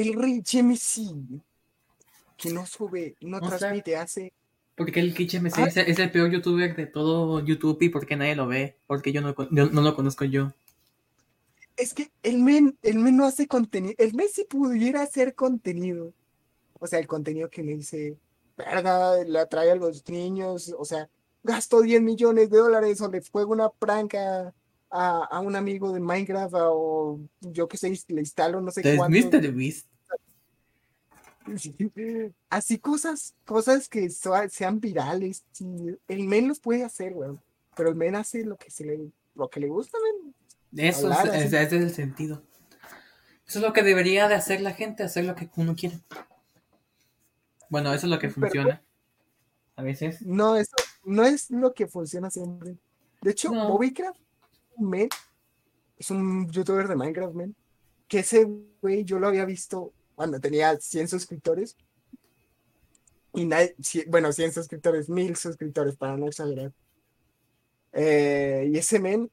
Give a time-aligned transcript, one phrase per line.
[0.00, 1.14] el Rich MC,
[2.36, 4.32] que no sube, no transmite, hace...
[4.76, 8.46] Porque el Rich MC es, el peor youtuber de todo YouTube y porque nadie lo
[8.46, 10.52] ve, porque yo no, no lo conozco yo.
[11.76, 16.12] Es que el men, el men no hace contenido, el men si pudiera hacer contenido,
[16.78, 18.16] o sea, el contenido que me dice,
[18.56, 21.08] verga, la trae a los niños, o sea,
[21.42, 24.52] gasto 10 millones de dólares o le juego una pranca
[24.90, 29.12] a, a, un amigo de Minecraft o yo que sé, le instalo no sé cuánto.
[32.50, 35.44] Así cosas, cosas que sean virales.
[36.08, 37.40] El men los puede hacer, weón.
[37.76, 40.34] Pero el men hace lo que se le, lo que le gusta, men.
[40.86, 42.42] Eso es, ese es el sentido.
[43.46, 46.00] Eso es lo que debería de hacer la gente, hacer lo que uno quiere.
[47.70, 48.82] Bueno, eso es lo que funciona.
[49.76, 50.20] a veces.
[50.22, 52.76] No, eso no es lo que funciona siempre.
[53.22, 53.78] De hecho, no.
[54.78, 55.08] Men,
[55.96, 57.56] es un youtuber de Minecraft, men,
[58.06, 58.46] que ese
[58.80, 61.76] güey yo lo había visto cuando tenía 100 suscriptores.
[63.34, 63.74] Y nadie,
[64.08, 66.72] bueno, 100 suscriptores, 1000 suscriptores, para no exagerar.
[67.92, 69.30] Eh, y ese men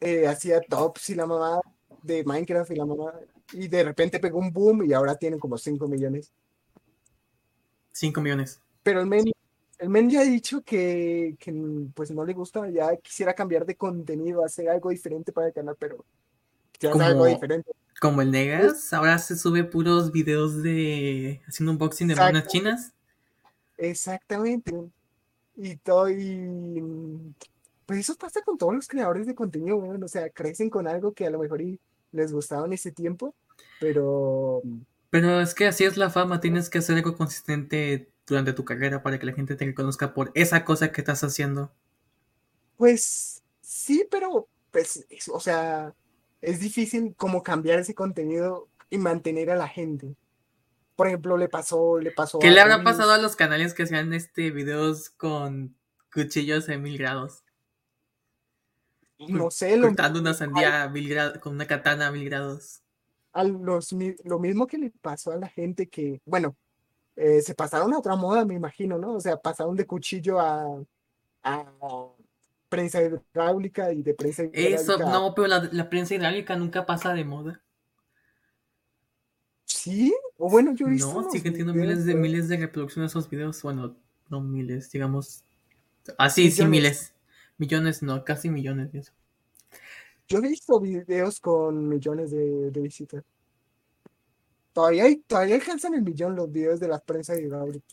[0.00, 1.60] eh, hacía tops y la mamá
[2.02, 3.14] de Minecraft y la mamá.
[3.52, 6.32] Y de repente pegó un boom y ahora tienen como 5 millones.
[7.92, 8.60] 5 millones.
[8.82, 9.24] Pero el men,
[9.78, 11.52] el men ya ha dicho que, que,
[11.94, 15.76] pues no le gusta, ya quisiera cambiar de contenido, hacer algo diferente para el canal,
[15.78, 16.04] pero
[16.80, 17.70] ya como, algo diferente.
[18.00, 22.92] Como el Negas, ahora se sube puros videos de haciendo unboxing de monas chinas.
[23.76, 24.72] Exactamente.
[25.56, 26.82] Y todo, y
[27.86, 31.12] pues eso pasa con todos los creadores de contenido, bueno, o sea, crecen con algo
[31.12, 31.62] que a lo mejor
[32.12, 33.34] les gustaba en ese tiempo,
[33.80, 34.62] pero...
[35.08, 39.02] Pero es que así es la fama, tienes que hacer algo consistente durante tu carrera
[39.02, 41.72] para que la gente te reconozca por esa cosa que estás haciendo.
[42.76, 45.94] Pues sí, pero pues, o sea,
[46.40, 50.16] es difícil como cambiar ese contenido y mantener a la gente.
[50.96, 52.38] Por ejemplo, le pasó, le pasó.
[52.38, 55.76] ¿Qué le habrá pasado a los canales que hacían este videos con
[56.12, 57.42] cuchillos en mil grados?
[59.18, 62.82] no sé, lo cortando una sandía mil grados, con una katana a mil grados.
[63.32, 66.56] A los, lo mismo que le pasó a la gente que, bueno,
[67.16, 69.14] eh, se pasaron a otra moda, me imagino, ¿no?
[69.14, 70.82] O sea, pasaron de cuchillo a,
[71.42, 71.66] a
[72.68, 74.80] prensa hidráulica y de prensa hidráulica.
[74.80, 77.62] Eso, no, pero la, la, prensa hidráulica nunca pasa de moda.
[79.64, 80.14] ¿Sí?
[80.36, 81.22] O bueno, yo he visto.
[81.22, 83.62] No, siguen teniendo miles de, miles de reproducciones de esos videos.
[83.62, 83.96] Bueno,
[84.28, 85.42] no miles, digamos.
[86.18, 87.14] Así, ah, sí, miles.
[87.56, 89.12] Millones no, casi millones de eso.
[90.28, 93.24] Yo he visto videos con millones de, de visitas.
[94.76, 97.86] Todavía, hay, todavía alcanzan el millón los videos de las prensa hidráulica.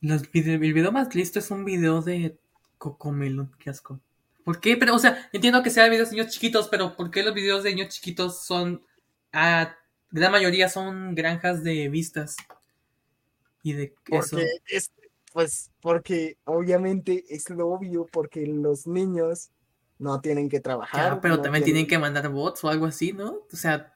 [0.00, 2.36] Los el video más listo es un video de
[2.76, 4.00] Cocomelo, qué asco.
[4.42, 4.76] ¿Por qué?
[4.76, 7.62] Pero, o sea, entiendo que sea videos de niños chiquitos, pero ¿por qué los videos
[7.62, 8.82] de niños chiquitos son.
[9.32, 9.76] A
[10.10, 12.34] gran mayoría son granjas de vistas?
[13.62, 14.36] Y de eso.
[14.66, 14.90] Es,
[15.32, 19.50] pues porque obviamente es lo obvio, porque los niños
[20.00, 21.20] no tienen que trabajar.
[21.20, 21.86] pero también tienen...
[21.86, 23.46] que mandar bots o algo así, ¿no?
[23.52, 23.93] O sea,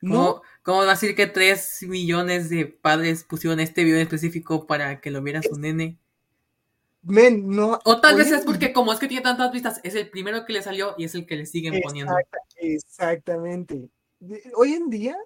[0.00, 5.00] ¿cómo, ¿cómo va a decir que 3 millones de padres pusieron este video específico para
[5.00, 5.98] que lo viera su nene?
[7.02, 7.78] Men, no.
[7.84, 10.52] O tal vez es porque como es que tiene tantas vistas, es el primero que
[10.52, 12.14] le salió y es el que le siguen poniendo.
[12.56, 13.88] Exactamente.
[14.56, 15.16] Hoy en día,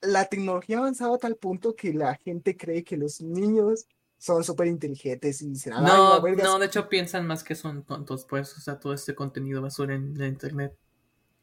[0.00, 3.86] la tecnología ha avanzado a tal punto que la gente cree que los niños
[4.18, 8.56] son súper inteligentes y serán no, no, de hecho piensan más que son tontos, pues,
[8.56, 10.76] o sea, todo este contenido basura en la internet.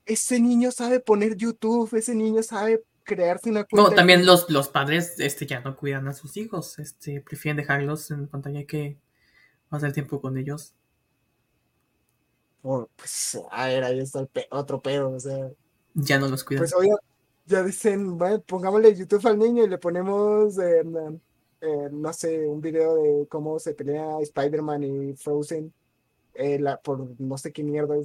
[0.10, 3.90] Ese niño sabe poner YouTube, ese niño sabe crearse una cuenta.
[3.90, 8.10] No, también los, los padres este, ya no cuidan a sus hijos, este, prefieren dejarlos
[8.12, 8.98] en pantalla que
[9.70, 10.74] pasar tiempo con ellos.
[12.64, 15.52] Oh, pues, a ver, ahí está el otro pedo, o sea.
[15.94, 16.64] Ya no los cuidan.
[16.64, 16.92] Pues oye,
[17.46, 20.58] ya dicen, bueno, pongámosle YouTube al niño y le ponemos...
[20.58, 20.84] Eh,
[21.62, 25.74] eh, no sé, un video de cómo se pelea Spider-Man y Frozen
[26.34, 27.96] eh, la, por no sé qué mierda.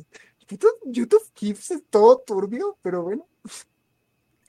[0.49, 3.27] YouTube, YouTube Kids es todo turbio, pero bueno.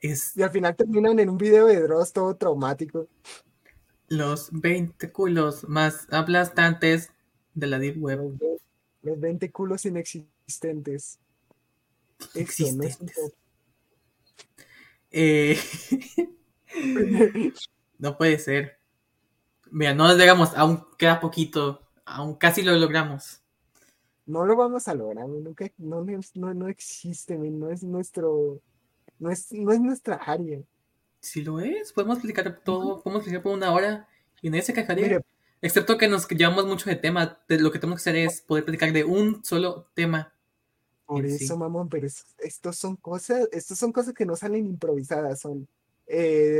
[0.02, 0.36] Es...
[0.36, 3.08] Y al final terminan en un video de Dross todo traumático.
[4.08, 7.12] Los 20 culos más aplastantes
[7.54, 8.38] de la Deep Web.
[9.02, 11.20] Los 20 culos inexistentes.
[12.34, 13.00] Existentes.
[15.12, 15.60] eh...
[17.98, 18.80] no puede ser.
[19.72, 23.42] Mira, no nos llegamos, aún queda poquito, aún casi lo logramos.
[24.26, 28.60] No lo vamos a lograr, nunca, no, no, no existe, no es nuestro,
[29.20, 30.62] no es, no es nuestra área.
[31.20, 34.08] Si lo es, podemos explicar todo, podemos explicar por una hora
[34.42, 35.22] y nadie se quejaría.
[35.62, 38.92] Excepto que nos llevamos mucho de tema, lo que tenemos que hacer es poder platicar
[38.92, 40.34] de un solo tema.
[41.06, 42.08] Por eso, mamón, pero
[42.40, 45.68] estos son cosas, estos son cosas que no salen improvisadas, son
[46.08, 46.54] eh,